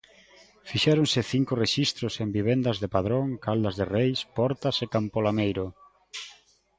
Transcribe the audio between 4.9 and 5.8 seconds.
Campo Lameiro.